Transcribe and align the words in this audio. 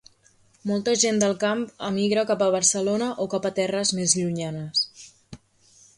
Molta 0.69 0.93
gent 1.01 1.19
del 1.23 1.35
camp 1.43 1.61
emigra 1.89 2.25
cap 2.31 2.41
a 2.45 2.49
Barcelona 2.57 3.13
o 3.27 3.31
cap 3.35 3.47
a 3.51 3.55
terres 3.61 3.93
més 3.99 4.17
llunyanes. 4.23 4.87